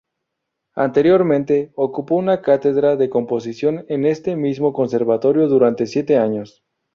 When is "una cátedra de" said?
2.15-3.07